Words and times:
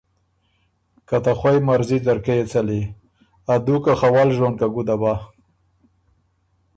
که 1.07 1.17
ته 1.23 1.31
خوئ 1.39 1.57
مرضی 1.67 1.97
ځرکۀ 2.05 2.33
يې 2.39 2.45
څلی، 2.51 2.81
ا 3.51 3.53
دُوکه 3.65 3.93
خه 3.99 4.09
ول 4.15 4.29
ژون 4.37 4.53
که 4.59 4.67
ګُده 4.75 4.95
بَۀ، 5.01 5.13